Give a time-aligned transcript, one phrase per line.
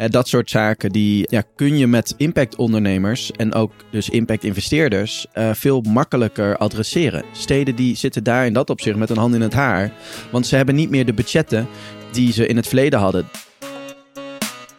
[0.00, 5.50] Eh, dat soort zaken die ja, kun je met impact-ondernemers en ook dus impact-investeerders uh,
[5.54, 7.24] veel makkelijker adresseren.
[7.32, 9.92] Steden die zitten daar in dat opzicht met een hand in het haar,
[10.30, 11.68] want ze hebben niet meer de budgetten
[12.12, 13.28] die ze in het verleden hadden.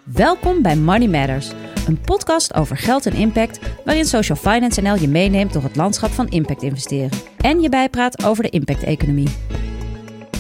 [0.04, 1.52] Welkom bij Money Matters,
[1.88, 6.12] een podcast over geld en impact, waarin Social Finance NL je meeneemt door het landschap
[6.12, 9.30] van impact investeren en je bijpraat over de impact-economie.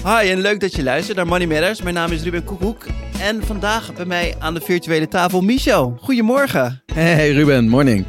[0.03, 1.81] Hi en leuk dat je luistert naar Money Matters.
[1.81, 2.85] Mijn naam is Ruben Koekoek
[3.21, 5.97] en vandaag bij mij aan de virtuele tafel Michel.
[5.99, 6.83] Goedemorgen.
[6.93, 8.05] Hey Ruben, morning.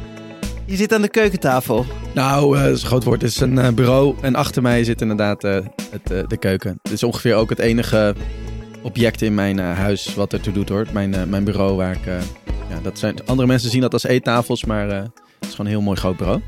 [0.65, 1.85] Je zit aan de keukentafel.
[2.13, 3.21] Nou, uh, dat is een groot woord.
[3.21, 5.57] Het is een uh, bureau en achter mij zit inderdaad uh,
[5.91, 6.79] het, de keuken.
[6.81, 8.15] Het is ongeveer ook het enige
[8.81, 10.85] object in mijn huis wat ertoe doet hoor.
[10.93, 12.05] Mijn, mijn bureau waar ik...
[12.69, 15.81] ja, dat zijn, andere mensen zien dat als eettafels, maar het is gewoon een heel
[15.81, 16.41] mooi groot bureau.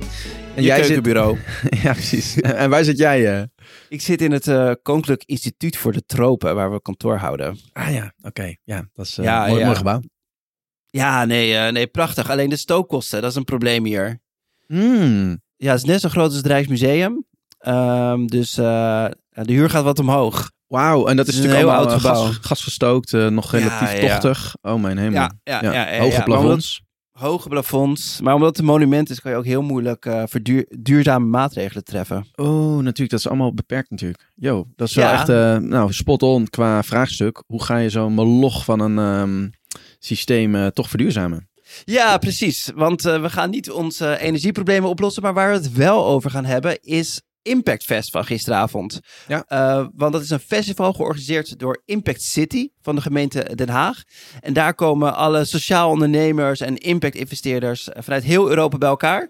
[0.55, 1.37] En Je jij keukenbureau.
[1.61, 1.81] Zit...
[1.83, 2.41] ja, precies.
[2.41, 3.47] en waar zit jij?
[3.89, 7.59] Ik zit in het uh, Koninklijk Instituut voor de Tropen, waar we kantoor houden.
[7.73, 8.55] Ah ja, oké.
[8.63, 9.65] Ja, dat is uh, ja, mooi, ja.
[9.65, 10.01] mooi, gebouw.
[10.85, 12.29] Ja, nee, uh, nee, prachtig.
[12.29, 14.19] Alleen de stookkosten, dat is een probleem hier.
[14.67, 15.41] Hmm.
[15.55, 17.25] Ja, het is net zo groot als het Rijksmuseum.
[17.67, 19.11] Um, dus de
[19.45, 20.51] huur gaat wat omhoog.
[20.67, 22.23] Wauw, en dat is, is natuurlijk een heel oud gebouw.
[22.23, 24.55] Gas, gasgestookt, nog relatief ja, tochtig.
[24.61, 25.21] Oh mijn hemel.
[25.21, 26.84] Ja, ja, ja, Hoge plafonds
[27.19, 28.21] hoge plafonds.
[28.21, 30.23] Maar omdat het een monument is, kan je ook heel moeilijk uh,
[30.69, 32.25] duurzame maatregelen treffen.
[32.35, 33.09] Oh, natuurlijk.
[33.09, 34.31] Dat is allemaal beperkt natuurlijk.
[34.35, 37.43] Yo, dat is wel echt uh, nou, spot on qua vraagstuk.
[37.47, 39.51] Hoe ga je zo'n meloch van een um,
[39.99, 41.49] systeem uh, toch verduurzamen?
[41.83, 42.71] Ja, precies.
[42.75, 45.23] Want we gaan niet onze energieproblemen oplossen.
[45.23, 48.99] Maar waar we het wel over gaan hebben is Impact Fest van gisteravond.
[49.27, 49.45] Ja.
[49.49, 54.03] Uh, want dat is een festival georganiseerd door Impact City van de gemeente Den Haag.
[54.41, 59.29] En daar komen alle sociaal ondernemers en impact investeerders vanuit heel Europa bij elkaar.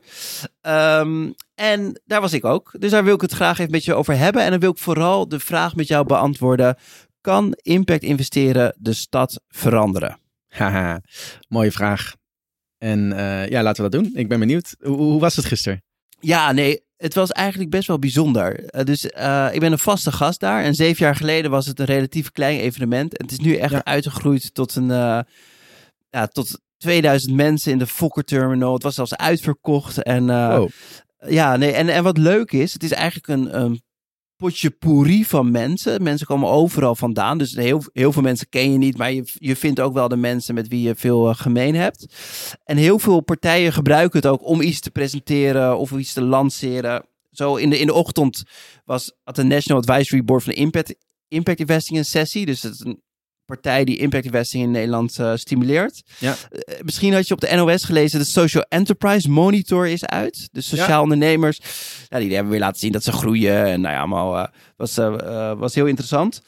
[0.61, 2.75] Um, en daar was ik ook.
[2.79, 4.43] Dus daar wil ik het graag even met je over hebben.
[4.43, 6.77] En dan wil ik vooral de vraag met jou beantwoorden.
[7.21, 10.19] Kan impact investeren de stad veranderen?
[10.47, 11.01] Haha,
[11.47, 12.13] mooie vraag.
[12.77, 14.11] En uh, ja, laten we dat doen.
[14.15, 14.75] Ik ben benieuwd.
[14.79, 15.84] Hoe, hoe was het gisteren?
[16.25, 18.75] Ja, nee, het was eigenlijk best wel bijzonder.
[18.75, 20.63] Uh, dus uh, ik ben een vaste gast daar.
[20.63, 23.17] En zeven jaar geleden was het een relatief klein evenement.
[23.17, 23.83] En het is nu echt ja.
[23.83, 24.89] uitgegroeid tot een...
[24.89, 25.19] Uh,
[26.09, 28.73] ja, tot 2000 mensen in de Fokker Terminal.
[28.73, 30.03] Het was zelfs uitverkocht.
[30.03, 30.69] En, oh.
[31.27, 33.81] ja, nee, en, en wat leuk is, het is eigenlijk een, een
[34.37, 36.03] potjepourri van mensen.
[36.03, 37.37] Mensen komen overal vandaan.
[37.37, 38.97] Dus heel, heel veel mensen ken je niet.
[38.97, 42.05] Maar je, je vindt ook wel de mensen met wie je veel uh, gemeen hebt.
[42.63, 47.05] En heel veel partijen gebruiken het ook om iets te presenteren of iets te lanceren.
[47.31, 48.43] Zo in de, in de ochtend
[48.85, 50.95] was at de National Advisory Board van Impact,
[51.27, 52.45] Impact Investing een sessie.
[52.45, 53.01] Dus het is een
[53.45, 56.03] partij die impact investing in Nederland uh, stimuleert.
[56.17, 56.35] Ja.
[56.51, 60.49] Uh, misschien had je op de NOS gelezen, de Social Enterprise Monitor is uit.
[60.51, 61.01] De sociaal ja.
[61.01, 61.59] ondernemers,
[62.09, 63.65] die hebben weer laten zien dat ze groeien.
[63.65, 64.45] En nou ja, allemaal uh,
[64.75, 64.95] was,
[65.57, 66.41] was heel interessant.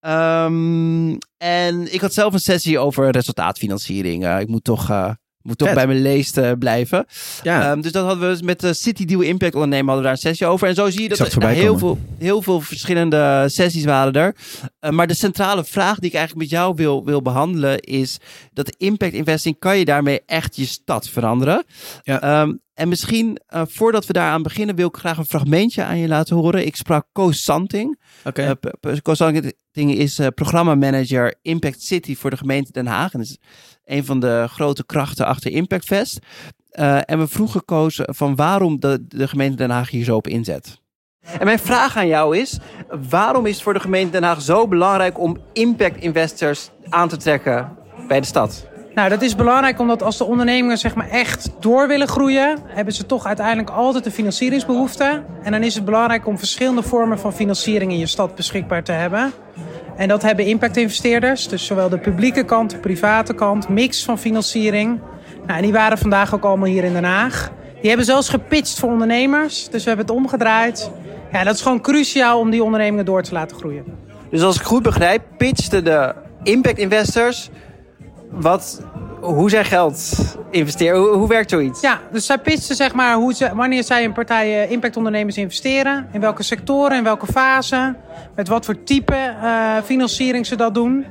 [0.00, 4.38] Um, en ik had zelf een sessie over resultaatfinanciering.
[4.38, 5.76] ik moet toch moet toch Vet.
[5.76, 7.06] bij mijn leest uh, blijven.
[7.42, 7.70] Ja.
[7.70, 10.28] Um, dus dat hadden we met de City Deal Impact ondernemen hadden we daar een
[10.28, 10.68] sessie over.
[10.68, 14.34] En zo zie je dat er heel veel, heel veel verschillende sessies waren er.
[14.80, 18.18] Uh, maar de centrale vraag die ik eigenlijk met jou wil, wil behandelen is
[18.52, 21.64] dat impact investing, kan je daarmee echt je stad veranderen?
[22.02, 22.40] Ja.
[22.40, 26.08] Um, en misschien, uh, voordat we daaraan beginnen, wil ik graag een fragmentje aan je
[26.08, 26.66] laten horen.
[26.66, 28.00] Ik sprak Koos Santing.
[28.24, 28.56] Okay.
[28.80, 33.14] Uh, Koos Santing is uh, programmamanager Impact City voor de gemeente Den Haag.
[33.14, 33.38] En is
[33.84, 36.18] een van de grote krachten achter Impact Fest.
[37.04, 40.82] en we vroegen Koos van waarom de, de gemeente Den Haag hier zo op inzet.
[41.38, 42.58] En mijn vraag aan jou is:
[43.08, 47.16] waarom is het voor de gemeente Den Haag zo belangrijk om impact investors aan te
[47.16, 47.76] trekken
[48.08, 48.72] bij de stad?
[48.94, 52.94] Nou, dat is belangrijk omdat als de ondernemingen zeg maar echt door willen groeien, hebben
[52.94, 55.22] ze toch uiteindelijk altijd een financieringsbehoefte.
[55.42, 58.92] En dan is het belangrijk om verschillende vormen van financiering in je stad beschikbaar te
[58.92, 59.32] hebben.
[59.96, 65.00] En dat hebben impact-investeerders, dus zowel de publieke kant, de private kant, mix van financiering.
[65.46, 67.50] Nou, en die waren vandaag ook allemaal hier in Den Haag.
[67.80, 70.90] Die hebben zelfs gepitcht voor ondernemers, dus we hebben het omgedraaid.
[71.32, 73.84] Ja, dat is gewoon cruciaal om die ondernemingen door te laten groeien.
[74.30, 77.50] Dus als ik goed begrijp, pitchten de impact-investors
[78.34, 78.82] wat,
[79.20, 80.14] hoe zij geld
[80.50, 81.00] investeren.
[81.00, 81.80] Hoe, werkt zoiets?
[81.80, 86.08] Ja, dus zij pitchen zeg maar hoe ze, wanneer zij in partijen impactondernemers investeren.
[86.12, 87.94] In welke sectoren, in welke fase.
[88.34, 91.06] Met wat voor type uh, financiering ze dat doen.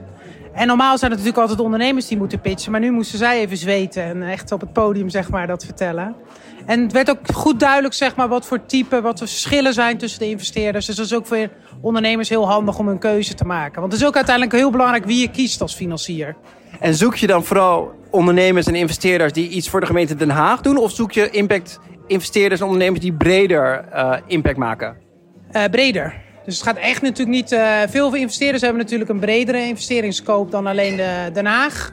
[0.53, 2.71] En normaal zijn het natuurlijk altijd ondernemers die moeten pitchen.
[2.71, 6.15] Maar nu moesten zij even zweten en echt op het podium zeg maar dat vertellen.
[6.65, 9.97] En het werd ook goed duidelijk zeg maar wat voor type, wat de verschillen zijn
[9.97, 10.85] tussen de investeerders.
[10.85, 11.49] Dus dat is ook voor
[11.81, 13.79] ondernemers heel handig om een keuze te maken.
[13.81, 16.35] Want het is ook uiteindelijk heel belangrijk wie je kiest als financier.
[16.83, 20.61] En zoek je dan vooral ondernemers en investeerders die iets voor de gemeente Den Haag
[20.61, 20.77] doen?
[20.77, 24.97] Of zoek je impact investeerders en ondernemers die breder uh, impact maken?
[25.51, 26.13] Uh, breder.
[26.45, 27.51] Dus het gaat echt natuurlijk niet.
[27.51, 31.91] Uh, veel investeerders hebben natuurlijk een bredere investeringsscope dan alleen de Den Haag.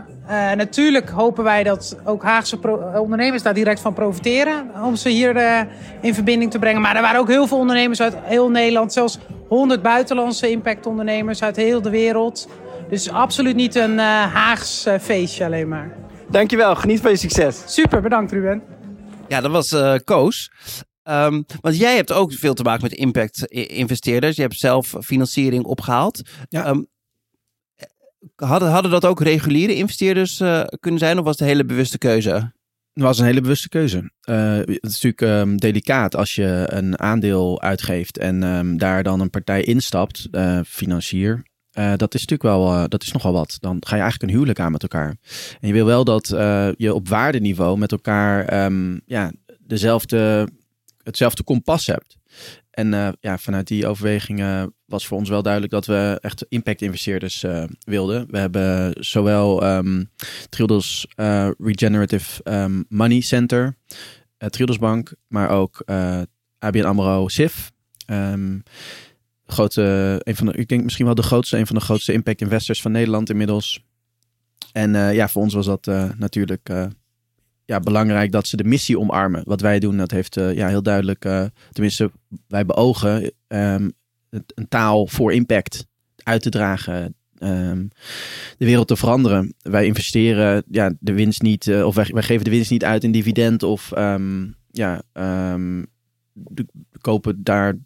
[0.57, 2.59] Natuurlijk hopen wij dat ook Haagse
[3.01, 4.71] ondernemers daar direct van profiteren.
[4.85, 5.67] Om ze hier
[6.01, 6.81] in verbinding te brengen.
[6.81, 8.93] Maar er waren ook heel veel ondernemers uit heel Nederland.
[8.93, 12.49] Zelfs 100 buitenlandse impactondernemers uit heel de wereld.
[12.91, 15.97] Dus absoluut niet een uh, Haags feestje alleen maar.
[16.31, 17.63] Dankjewel, geniet van je succes.
[17.67, 18.63] Super, bedankt Ruben.
[19.29, 20.51] Ja, dat was Koos.
[21.05, 24.37] Um, want jij hebt ook veel te maken met impact-investeerders.
[24.37, 26.21] Je hebt zelf financiering opgehaald.
[26.49, 26.69] Ja.
[26.69, 26.89] Um,
[28.35, 31.99] hadden, hadden dat ook reguliere investeerders uh, kunnen zijn of was het een hele bewuste
[31.99, 32.31] keuze?
[32.93, 34.13] Het was een hele bewuste keuze.
[34.29, 39.21] Uh, het is natuurlijk um, delicaat als je een aandeel uitgeeft en um, daar dan
[39.21, 41.43] een partij instapt, uh, financier.
[41.73, 43.57] Dat is natuurlijk wel, dat is nogal wat.
[43.61, 45.17] Dan ga je eigenlijk een huwelijk aan met elkaar.
[45.61, 46.27] En je wil wel dat
[46.77, 50.49] je op waardeniveau met elkaar um, ja, dezelfde
[51.03, 52.17] hetzelfde kompas hebt.
[52.71, 57.45] En ja, vanuit die overwegingen was voor ons wel duidelijk dat we echt impact-investeerders
[57.81, 58.27] wilden.
[58.31, 60.11] We hebben zowel um,
[61.59, 63.77] Regenerative um, Money Center,
[64.39, 65.83] Triodos Bank, maar ook
[66.59, 67.71] ABN AMRO SIF.
[69.51, 72.83] Grote, een van de, ik denk misschien wel de grootste, een van de grootste impact-investors
[72.83, 73.85] van Nederland inmiddels.
[74.73, 75.87] En ja, voor ons was dat
[76.19, 76.71] natuurlijk
[77.65, 79.43] ja, belangrijk dat ze de missie omarmen.
[79.45, 82.11] Wat wij doen, dat heeft ja, heel duidelijk, tenminste,
[82.49, 83.93] wij beogen um,
[84.31, 85.87] een taal voor impact
[86.17, 87.15] uit te dragen.
[87.43, 87.91] Um,
[88.59, 89.55] de wereld te veranderen.
[89.63, 93.13] Wij investeren ja, de winst niet, of wij, wij, geven de winst niet uit in
[93.13, 95.03] dividend of um, ja,
[97.01, 97.79] kopen daar,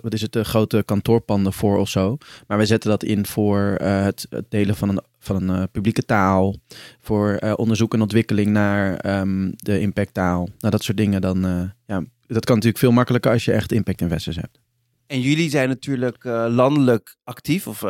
[0.00, 2.16] wat is het, de grote kantoorpanden voor of zo.
[2.46, 5.62] Maar wij zetten dat in voor uh, het, het, delen van een, van een uh,
[5.72, 6.56] publieke taal.
[7.00, 10.48] Voor uh, onderzoek en ontwikkeling naar um, de impacttaal.
[10.58, 11.20] Nou, dat soort dingen.
[11.20, 11.40] Dan,
[11.86, 14.60] ja, dat kan natuurlijk veel makkelijker als je echt impact investors hebt.
[15.06, 17.84] En jullie zijn natuurlijk landelijk actief of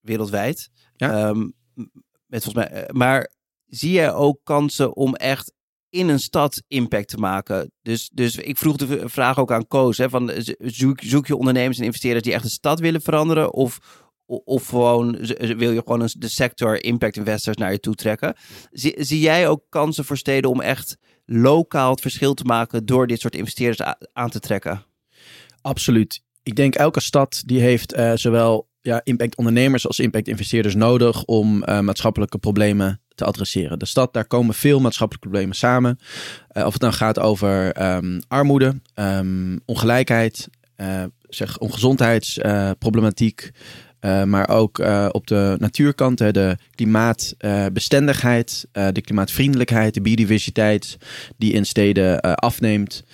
[0.00, 0.70] wereldwijd.
[0.96, 1.28] Ja.
[1.28, 1.52] Um,
[2.26, 3.30] met volgens mij, maar
[3.66, 5.52] zie jij ook kansen om echt
[5.90, 7.72] in een stad impact te maken.
[7.82, 11.84] Dus, dus ik vroeg de vraag ook aan Koos: hè, van, zoek, je ondernemers en
[11.84, 13.52] investeerders die echt de stad willen veranderen?
[13.52, 13.78] Of,
[14.26, 15.16] of gewoon
[15.56, 18.34] wil je gewoon de sector impact investors naar je toe trekken?
[18.70, 23.20] Zie, jij ook kansen voor steden om echt lokaal het verschil te maken door dit
[23.20, 24.84] soort investeerders aan te trekken?
[25.60, 26.22] Absoluut.
[26.42, 31.24] Ik denk elke stad die heeft uh, zowel ja, impact ondernemers als impact investeerders nodig
[31.24, 33.78] om uh, maatschappelijke problemen te adresseren.
[33.78, 35.98] De stad, daar komen veel maatschappelijke problemen samen.
[36.52, 43.50] Uh, of het dan gaat over um, armoede, um, ongelijkheid, uh, zeg ongezondheidsproblematiek.
[44.00, 50.98] Uh, maar ook uh, op de natuurkant, hè, de klimaatbestendigheid, uh, de klimaatvriendelijkheid, de biodiversiteit
[51.36, 53.04] die in steden afneemt.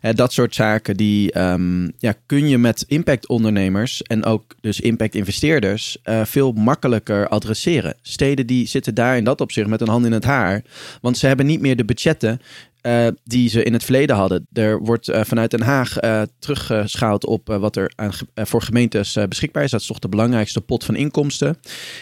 [0.00, 6.52] dat soort zaken die um, ja, kun je met impactondernemers en ook dus impact-investeerders veel
[6.52, 7.96] makkelijker adresseren.
[8.02, 10.62] Steden die zitten daar in dat opzicht met een hand in het haar,
[11.00, 12.40] want ze hebben niet meer de budgetten
[12.86, 14.46] uh, die ze in het verleden hadden.
[14.52, 19.62] Er wordt uh, vanuit Den Haag uh, teruggeschaald op wat er aan, voor gemeentes beschikbaar
[19.62, 19.70] is.
[19.70, 21.56] Dat is toch de belangrijkste pot van inkomsten.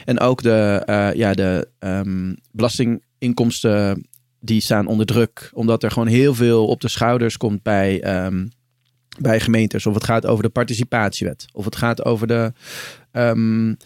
[0.05, 0.82] En ook de,
[1.17, 4.06] ja, de um, belastinginkomsten
[4.40, 5.50] die staan onder druk.
[5.55, 8.50] Omdat er gewoon heel veel op de schouders komt bij, um,
[9.20, 9.87] bij gemeentes.
[9.87, 11.46] Of het gaat over de participatiewet.
[11.52, 12.52] Of het gaat over de,
[13.12, 13.76] um,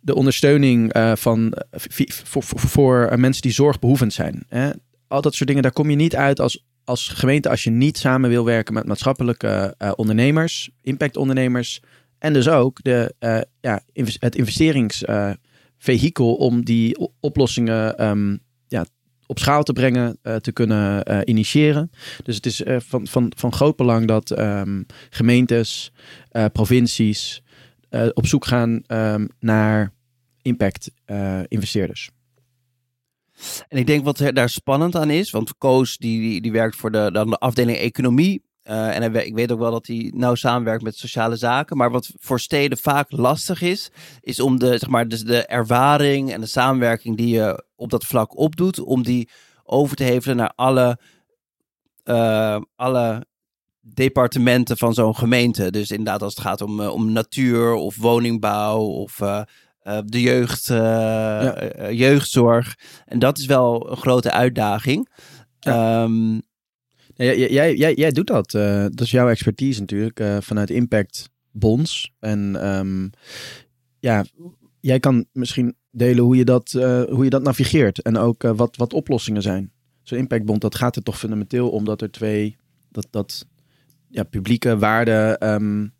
[0.00, 4.46] de ondersteuning van, voor, voor, voor, mensen die zorgbehoevend zijn.
[5.08, 7.98] Al dat soort dingen, daar kom je niet uit als, als gemeente als je niet
[7.98, 11.82] samen wil werken met maatschappelijke uh, ondernemers, impactondernemers.
[12.18, 13.82] En dus ook de, uh, ja,
[14.18, 18.38] het investeringsvehikel uh, om die oplossingen um,
[18.68, 18.86] ja,
[19.26, 21.90] op schaal te brengen, te kunnen initiëren.
[22.22, 25.92] Dus het is van, van, van groot belang dat um, gemeentes,
[26.52, 27.42] provincies
[28.12, 29.92] op zoek gaan um, naar
[30.42, 30.90] impact
[31.48, 32.10] investeerders.
[33.68, 37.10] En ik denk wat daar spannend aan is, want Koos die, die, werkt voor de,
[37.12, 38.46] dan de afdeling economie.
[38.64, 41.76] Uh, en ik weet ook wel dat hij nauw samenwerkt met sociale zaken.
[41.76, 43.90] Maar wat voor steden vaak lastig is,
[44.20, 48.04] is om de, zeg maar, dus de ervaring en de samenwerking die je op dat
[48.04, 49.28] vlak opdoet, om die
[49.64, 50.98] over te hevelen naar alle,
[52.04, 53.26] uh, alle
[53.80, 55.70] departementen van zo'n gemeente.
[55.70, 59.20] Dus inderdaad, als het gaat om, uh, om natuur of woningbouw of
[60.04, 61.90] de jeugd, uh, ja.
[61.90, 62.74] jeugdzorg.
[63.06, 65.08] En dat is wel een grote uitdaging.
[65.58, 66.02] Ja.
[66.02, 66.42] Um,
[67.14, 68.50] ja, jij, jij, jij doet dat.
[68.50, 72.12] dat is jouw expertise natuurlijk vanuit Impact Bonds.
[72.20, 73.10] En um,
[73.98, 74.24] ja,
[74.80, 76.70] jij kan misschien delen hoe je dat,
[77.10, 78.02] hoe je dat navigeert.
[78.02, 79.72] En ook wat, wat oplossingen zijn.
[80.02, 82.56] Zo'n impactbond, dat gaat er toch fundamenteel om dat er twee,
[82.90, 83.46] dat, dat
[84.08, 85.92] ja, publieke waarden um,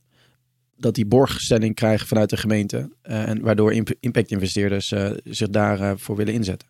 [0.79, 2.97] dat die borgstelling krijgen vanuit de gemeente.
[3.03, 6.69] Uh, en waardoor impact-investeerders uh, zich daarvoor uh, willen inzetten.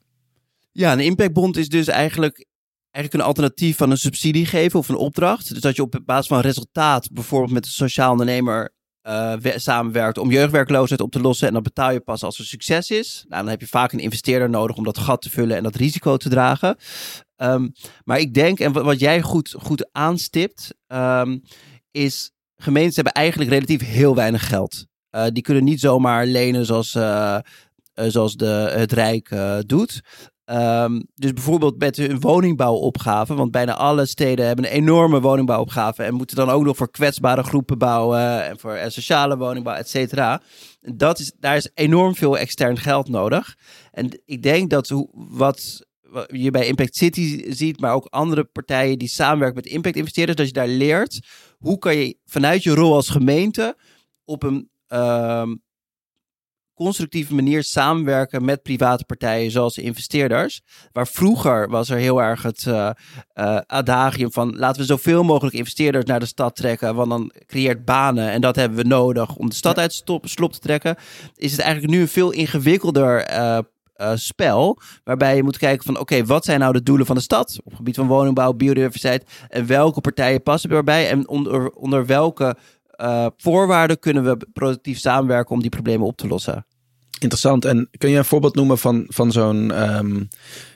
[0.72, 2.46] Ja, een impactbond is dus eigenlijk,
[2.90, 5.48] eigenlijk een alternatief van een subsidie geven of een opdracht.
[5.48, 8.76] Dus dat je op basis van resultaat bijvoorbeeld met een sociaal ondernemer
[9.56, 11.48] samenwerkt om jeugdwerkloosheid op te lossen.
[11.48, 13.24] En dat betaal je pas als er succes is.
[13.28, 15.76] Nou, dan heb je vaak een investeerder nodig om dat gat te vullen en dat
[15.76, 16.76] risico te dragen.
[17.36, 17.72] Um,
[18.04, 21.42] maar ik denk, en wat jij goed, goed aanstipt, um,
[21.90, 24.86] is gemeentes hebben eigenlijk relatief heel weinig geld.
[25.10, 27.38] Uh, die kunnen niet zomaar lenen zoals, uh,
[27.94, 29.36] zoals de, het Rijk
[29.66, 30.00] doet.
[30.50, 36.14] Um, dus bijvoorbeeld met hun woningbouwopgave, want bijna alle steden hebben een enorme woningbouwopgave en
[36.14, 40.40] moeten dan ook nog voor kwetsbare groepen bouwen en voor sociale woningbouw, et cetera.
[40.80, 43.56] Dat is, daar is enorm veel extern geld nodig.
[43.90, 45.86] En ik denk dat wat
[46.26, 50.46] je bij Impact City ziet, maar ook andere partijen die samenwerken met impact investeerders, dat
[50.46, 51.26] je daar leert
[51.58, 53.76] hoe kan je vanuit je rol als gemeente
[54.24, 55.62] op een um,
[56.74, 60.60] constructieve manier samenwerken met private partijen zoals investeerders.
[60.92, 62.90] Waar vroeger was er heel erg het uh,
[63.34, 67.84] uh, adagium van laten we zoveel mogelijk investeerders naar de stad trekken, want dan creëert
[67.84, 70.96] banen en dat hebben we nodig om de stad uit slop te trekken.
[71.34, 73.22] Is het eigenlijk nu een veel ingewikkelder
[74.00, 74.80] uh, spel.
[75.04, 77.58] Waarbij je moet kijken van oké, wat zijn nou de doelen van de stad?
[77.58, 79.24] Op het gebied van woningbouw, biodiversiteit.
[79.48, 81.08] En welke partijen passen erbij?
[81.08, 82.56] En onder, onder welke
[83.00, 86.66] uh, voorwaarden kunnen we productief samenwerken om die problemen op te lossen?
[87.18, 87.64] Interessant.
[87.64, 90.28] En kun je een voorbeeld noemen van, van zo'n um,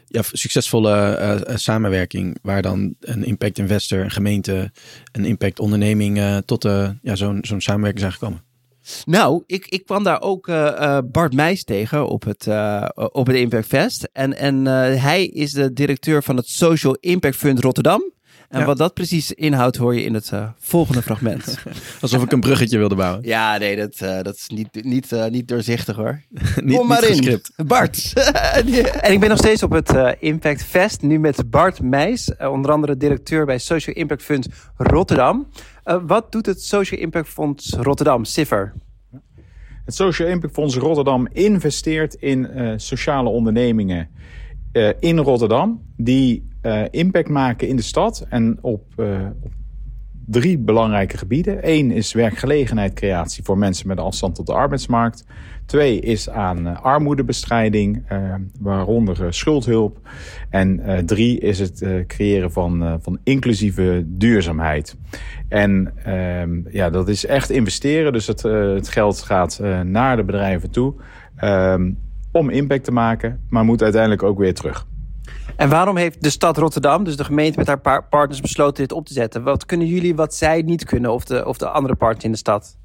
[0.07, 4.71] ja, succesvolle uh, samenwerking waar dan een impact investor, een gemeente,
[5.13, 6.63] een impact onderneming tot
[7.03, 8.52] ja, zo'n zo'n samenwerking zijn gekomen?
[9.05, 10.47] Nou, ik, ik kwam daar ook
[11.13, 12.47] Bart Meijs tegen op het,
[13.13, 14.09] op het Impact Fest.
[14.13, 14.65] En, en
[15.01, 18.13] hij is de directeur van het Social Impact Fund Rotterdam.
[18.53, 21.59] En wat dat precies inhoudt, hoor je in het uh, volgende fragment.
[22.01, 23.23] Alsof ik een bruggetje wilde bouwen.
[23.23, 26.21] Ja, nee, dat, uh, dat is niet, niet, uh, niet doorzichtig hoor.
[26.65, 27.67] niet, Kom maar niet in.
[27.67, 28.13] Bart.
[29.01, 32.97] en ik ben nog steeds op het Impact Fest, nu met Bart Meijs, onder andere
[32.97, 35.49] directeur bij Social Impact Fund Rotterdam.
[36.07, 38.73] wat doet het Social Impact Fonds Rotterdam, Ciffer?
[39.85, 44.09] Het Social Impact Fonds Rotterdam investeert in sociale ondernemingen
[45.01, 48.85] in Rotterdam die uh, impact maken in de stad en op,
[49.41, 49.53] op
[50.27, 51.59] drie belangrijke gebieden.
[51.61, 55.25] Eén is werkgelegenheidcreatie voor mensen met afstand tot de arbeidsmarkt.
[55.67, 58.05] Twee is aan armoedebestrijding,
[58.61, 59.99] waaronder schuldhulp.
[60.51, 64.97] En drie is het creëren van, van inclusieve duurzaamheid.
[65.49, 68.13] En ehm, ja, dat is echt investeren.
[68.13, 70.95] Dus het, het geld gaat naar de bedrijven toe
[71.37, 71.91] ehm,
[72.33, 74.87] om impact te maken, maar moet uiteindelijk ook weer terug.
[75.57, 79.07] En waarom heeft de stad Rotterdam, dus de gemeente met haar partners, besloten dit op
[79.07, 79.43] te zetten?
[79.43, 82.37] Wat kunnen jullie wat zij niet kunnen, of de, of de andere partners in de
[82.37, 82.77] stad?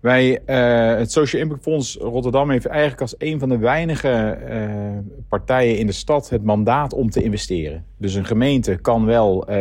[0.00, 5.20] Wij, uh, het Social Impact Fonds Rotterdam heeft eigenlijk als een van de weinige uh,
[5.28, 7.84] partijen in de stad het mandaat om te investeren.
[7.96, 9.56] Dus een gemeente kan wel uh,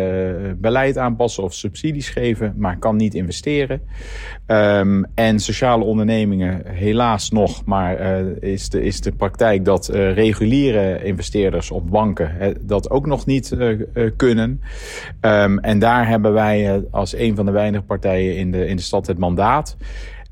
[0.56, 3.82] beleid aanpassen of subsidies geven, maar kan niet investeren.
[4.48, 8.00] Um, en sociale ondernemingen helaas nog, maar
[8.40, 13.58] is, de, is de praktijk dat reguliere investeerders op banken dat ook nog niet
[14.16, 14.62] kunnen.
[15.22, 18.82] Um, en daar hebben wij als een van de weinige partijen in de, in de
[18.82, 19.78] stad het mandaat.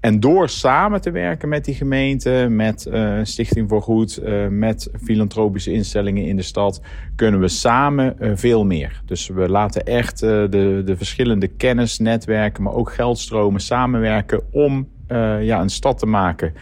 [0.06, 4.90] En door samen te werken met die gemeente, met uh, Stichting voor Goed, uh, met
[5.04, 6.82] filantropische instellingen in de stad,
[7.16, 9.02] kunnen we samen uh, veel meer.
[9.06, 14.88] Dus we laten echt de, de verschillende kennisnetwerken, maar ook geldstromen samenwerken om
[15.42, 16.54] ja, een stad te maken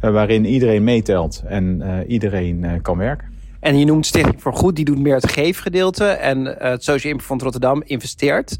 [0.00, 3.31] waarin iedereen meetelt en iedereen kan werken.
[3.62, 6.04] En je noemt Stichting voor Goed, die doet meer het geefgedeelte.
[6.04, 8.56] En uh, het Social Impact Rotterdam investeert.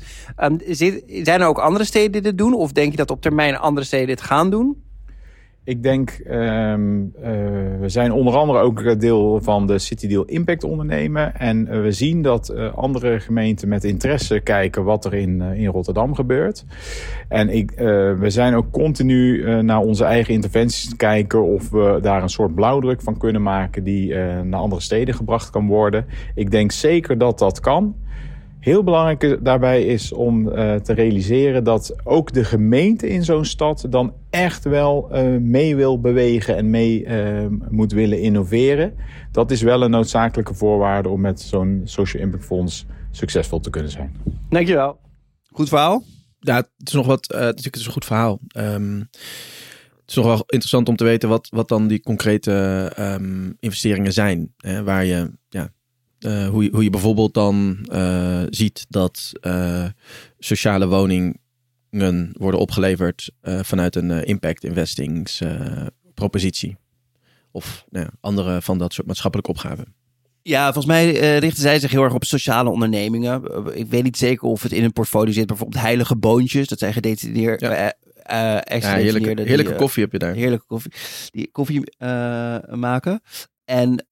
[0.66, 2.54] Zit, zijn er ook andere steden die dit doen?
[2.54, 4.82] Of denk je dat op termijn andere steden dit gaan doen?
[5.64, 7.23] Ik denk, um, uh,
[7.81, 11.35] we zijn onder andere ook deel van de City Deal Impact ondernemen.
[11.37, 15.66] En uh, we zien dat uh, andere gemeenten met interesse kijken wat er in, in
[15.66, 16.64] Rotterdam gebeurt.
[17.28, 17.71] En ik,
[18.19, 23.02] we zijn ook continu naar onze eigen interventies kijken of we daar een soort blauwdruk
[23.02, 24.14] van kunnen maken die
[24.45, 26.07] naar andere steden gebracht kan worden.
[26.35, 27.95] Ik denk zeker dat dat kan.
[28.62, 33.87] Heel belangrijk daarbij is om uh, te realiseren dat ook de gemeente in zo'n stad
[33.90, 38.95] dan echt wel uh, mee wil bewegen en mee uh, moet willen innoveren.
[39.33, 43.90] Dat is wel een noodzakelijke voorwaarde om met zo'n Social Impact Fonds succesvol te kunnen
[43.90, 44.16] zijn.
[44.49, 44.99] Dankjewel.
[45.52, 46.02] Goed verhaal?
[46.38, 47.35] Ja, het is nog wat.
[47.37, 48.38] het is een goed verhaal.
[48.57, 49.09] Um,
[50.00, 54.12] het is nog wel interessant om te weten wat, wat dan die concrete um, investeringen
[54.12, 54.54] zijn.
[54.57, 55.73] Hè, waar je ja,
[56.25, 59.85] uh, hoe, je, hoe je bijvoorbeeld dan uh, ziet dat uh,
[60.38, 61.41] sociale woningen
[62.33, 66.76] worden opgeleverd vanuit een impact investingspropositie.
[67.50, 69.95] of nou ja, andere van dat soort maatschappelijke opgaven.
[70.43, 73.45] Ja, volgens mij eh, richten zij zich heel erg op sociale ondernemingen.
[73.45, 75.47] Eh, ik weet niet zeker of het in een portfolio zit.
[75.47, 76.69] Bijvoorbeeld heilige boontjes.
[76.69, 77.61] Dat zijn gedetineerd.
[77.61, 77.71] Ja.
[77.71, 77.87] eh,
[78.57, 80.35] eh, Ja, heerlijke, die, heerlijke eh, koffie heb je daar.
[80.35, 80.93] heerlijke koffie,
[81.31, 83.21] die koffie eh, maken.
[83.64, 84.07] En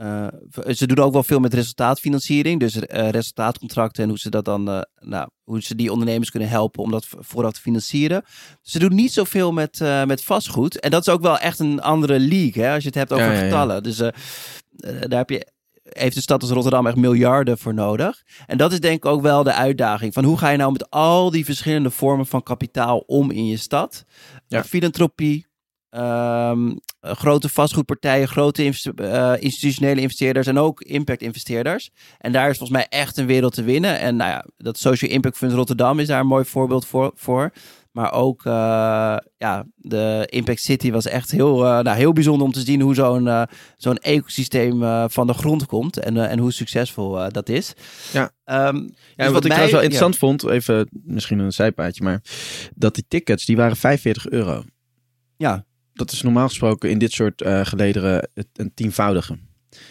[0.00, 0.26] eh,
[0.74, 2.60] ze doen ook wel veel met resultaatfinanciering.
[2.60, 6.48] Dus eh, resultaatcontracten en hoe ze dat dan, eh, nou, hoe ze die ondernemers kunnen
[6.48, 8.22] helpen om dat vooraf te financieren.
[8.62, 10.80] Ze doen niet zoveel met, met vastgoed.
[10.80, 13.24] En dat is ook wel echt een andere league, hè, als je het hebt over
[13.24, 13.44] Ja, ja, ja.
[13.44, 13.82] getallen.
[13.82, 15.52] Dus daar heb je,
[15.82, 18.22] heeft de stad als Rotterdam echt miljarden voor nodig.
[18.46, 20.12] En dat is denk ik ook wel de uitdaging.
[20.12, 23.56] Van hoe ga je nou met al die verschillende vormen van kapitaal om in je
[23.56, 24.04] stad?
[24.48, 25.46] Filantropie,
[25.90, 26.70] ehm,
[27.00, 31.90] eh, grote vastgoedpartijen, grote investe- eh, institutionele investeerders en ook impact investeerders.
[32.18, 33.98] En daar is volgens mij echt een wereld te winnen.
[33.98, 37.12] En nou ja, dat Social Impact Fund Rotterdam is daar een mooi voorbeeld voor.
[37.14, 37.52] voor.
[37.90, 38.52] Maar ook eh,
[39.36, 42.94] ja, de Impact City was echt heel, eh, nou, heel bijzonder om te zien hoe
[42.94, 45.96] zo'n zo'n ecosysteem van de grond komt.
[45.98, 47.72] En, en hoe succesvol dat is.
[48.12, 48.30] Ja.
[48.44, 48.80] Ja, dus
[49.16, 49.86] en wat, wat ik mij- trouwens wel ja.
[49.88, 52.22] interessant vond, even misschien een zijpaadje, maar
[52.74, 54.62] dat die tickets, die waren 45 euro.
[55.36, 55.64] Ja,
[56.00, 59.38] Dat is normaal gesproken in dit soort eh gelederen het, een tienvoudige.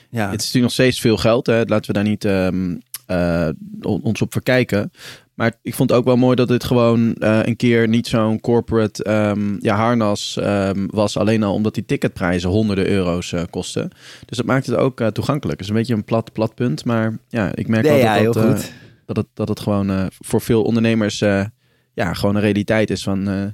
[0.09, 0.23] ja.
[0.29, 1.63] Het is natuurlijk nog steeds veel geld, hè.
[1.65, 3.49] laten we daar niet eh,
[3.81, 4.91] on- ons op verkijken.
[5.33, 9.03] Maar ik vond ook wel mooi dat dit gewoon eh, een keer niet zo'n corporate
[9.03, 11.17] ehm, ja, harnas ehm, was.
[11.17, 13.89] Alleen al omdat die ticketprijzen honderden euro's kosten.
[14.25, 15.59] Dus dat maakt het ook toegankelijk.
[15.59, 16.85] Het is een beetje een plat, plat punt.
[16.85, 18.71] Maar ja, ik merk Nee, wel ja, dat, goed.
[19.05, 21.19] dat, het, dat het gewoon voor veel ondernemers
[21.93, 23.53] ja, gewoon een realiteit is van...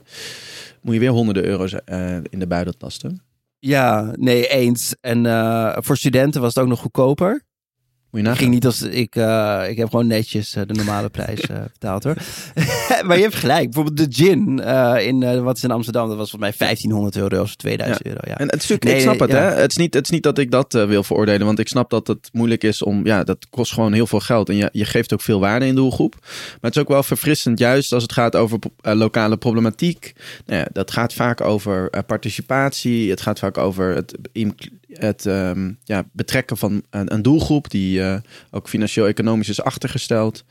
[0.85, 3.21] moet je weer honderden euro's eh, in de buidel tasten.
[3.59, 4.95] Ja, nee, eens.
[5.01, 7.43] En eh, voor studenten was het ook nog goedkoper.
[8.11, 8.37] Nagaan.
[8.37, 12.03] ging niet als ik, eh, ik heb gewoon netjes eh, de normale prijs eh, betaald
[12.03, 12.15] hoor.
[13.05, 13.71] maar je hebt gelijk.
[13.71, 14.59] Bijvoorbeeld de gin
[14.99, 18.19] in wat is in Amsterdam, dat was volgens mij 1500 euro of 2000 euro.
[18.21, 18.37] Ja.
[18.37, 19.37] En het Nee, ik snap het, ja.
[19.37, 19.61] hè?
[19.61, 22.07] Het is, niet, het is niet dat ik dat wil veroordelen, want ik snap dat
[22.07, 25.13] het moeilijk is om, ja, dat kost gewoon heel veel geld en je, je geeft
[25.13, 26.15] ook veel waarde in de doelgroep.
[26.21, 30.13] Maar het is ook wel verfrissend, juist als het gaat over lokale problematiek.
[30.45, 34.17] Nou ja, dat gaat vaak over participatie, het gaat vaak over het,
[34.99, 38.17] het ehm, ja, betrekken van een, een doelgroep die eh,
[38.51, 40.45] ook financieel-economisch is achtergesteld.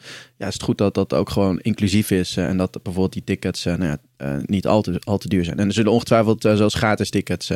[0.44, 3.24] Ja, is het goed dat dat ook gewoon inclusief is eh, en dat bijvoorbeeld die
[3.24, 5.58] tickets eh, nou ja, eh, niet al te, al te duur zijn.
[5.58, 7.50] En er zullen ongetwijfeld eh, zoals gratis tickets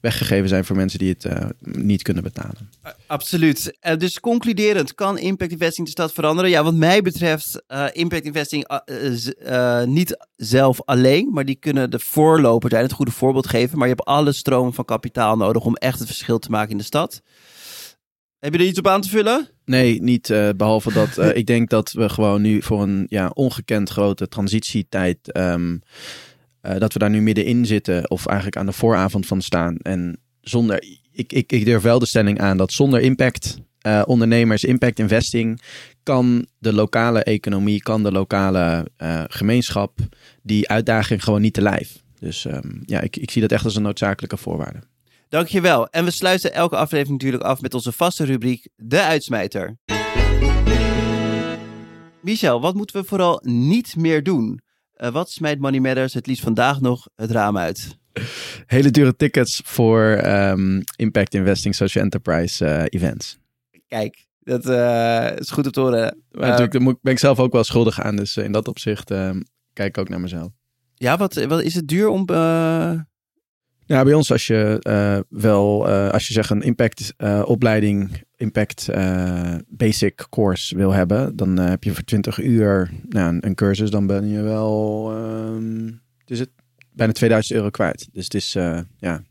[0.00, 1.28] weggegeven zijn voor mensen die het
[1.60, 2.70] niet kunnen betalen.
[3.06, 3.78] Absoluut.
[3.98, 6.50] Dus concluderend, kan impact investing de stad veranderen?
[6.50, 8.66] Ja, wat mij betreft, impact investing
[9.84, 13.78] niet zelf alleen, maar die kunnen de voorloper zijn, het goede voorbeeld geven.
[13.78, 16.78] Maar je hebt alle stromen van kapitaal nodig om echt het verschil te maken in
[16.78, 17.22] de stad.
[18.44, 19.48] Heb je er iets op aan te vullen?
[19.64, 23.30] Nee, niet eh, behalve dat eh, ik denk dat we gewoon nu voor een ja,
[23.34, 25.76] ongekend grote transitietijd, ehm,
[26.60, 29.76] eh, dat we daar nu middenin zitten of eigenlijk aan de vooravond van staan.
[29.76, 33.58] En zonder, ik, ik, ik durf wel de stelling aan dat zonder impact
[34.06, 35.60] ondernemers, impact investing,
[36.02, 38.86] kan de lokale economie, kan de lokale
[39.28, 39.98] gemeenschap
[40.42, 42.02] die uitdaging gewoon niet te lijf.
[42.18, 44.78] Dus ehm, ja, ik, ik zie dat echt als een noodzakelijke voorwaarde.
[45.28, 45.88] Dankjewel.
[45.88, 49.76] En we sluiten elke aflevering natuurlijk af met onze vaste rubriek De Uitsmijter.
[52.20, 54.60] Michel, wat moeten we vooral niet meer doen?
[54.92, 57.98] Eh, wat smijt Money Matters het liefst vandaag nog het raam uit?
[58.66, 63.38] Hele dure tickets voor ehm, impact investing, social enterprise eh, events.
[63.88, 66.22] Kijk, dat eh, is goed om te horen.
[66.30, 68.16] Maar natuurlijk, daar ben ik zelf ook wel schuldig aan.
[68.16, 69.40] Dus in dat opzicht ehm,
[69.72, 70.52] kijk ik ook naar mezelf.
[70.94, 72.26] ja, wat, wat is het duur om...
[73.86, 78.22] Ja, bij ons als je eh, wel, eh, als je zegt een impact eh, opleiding,
[78.36, 78.88] impact
[79.68, 84.28] basic course wil hebben, dan heb je voor 20 uur nou, een, cursus, dan ben
[84.28, 85.90] je wel, ehm,
[86.26, 86.50] is het
[86.92, 88.08] bijna 2000 euro kwijt.
[88.12, 88.52] Dus het is
[88.98, 89.22] ja,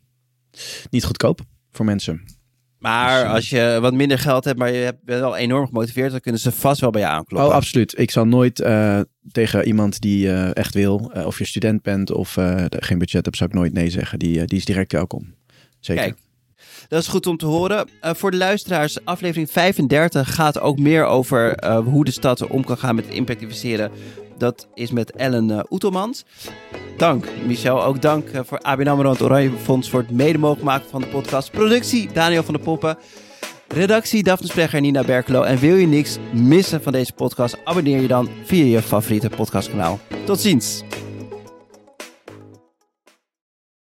[0.89, 2.23] niet goedkoop voor mensen.
[2.83, 6.11] Maar Dus, eh, als je wat minder geld hebt, maar je bent wel enorm gemotiveerd,
[6.11, 7.49] dan kunnen ze vast wel bij je aankloppen.
[7.49, 7.99] Oh, absoluut.
[7.99, 8.99] Ik zal nooit eh,
[9.31, 12.37] tegen iemand die eh, echt wil, of je student bent of
[12.69, 14.19] geen budget hebt, zou ik nooit nee zeggen.
[14.19, 15.33] Die, die is direct welkom.
[15.79, 16.03] Zeker.
[16.03, 16.17] Kijk,
[16.87, 17.89] dat is goed om te horen.
[17.99, 22.63] Eh, voor de luisteraars, aflevering 35 gaat ook meer over eh, hoe de stad om
[22.63, 23.91] kan gaan met impact investeren.
[24.37, 26.25] Dat is met Ellen eh Oetelmans.
[26.97, 27.83] Dank, Michel.
[27.83, 31.01] Ook dank voor ABN AMRO en het Oranje Fonds voor het mede mogelijk maken van
[31.01, 31.51] de podcast.
[31.51, 32.97] Productie, Daniel van der Poppen.
[33.67, 35.41] Redactie, Daphne Sprecher en Nina Berkelo.
[35.41, 37.57] En wil je niks missen van deze podcast?
[37.63, 39.99] Abonneer je dan via je favoriete podcastkanaal.
[40.25, 40.83] Tot ziens.